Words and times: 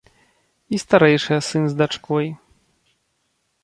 І 0.77 0.79
старэйшыя 0.85 1.39
сын 1.51 1.63
з 1.75 1.81
дачкой. 1.85 2.25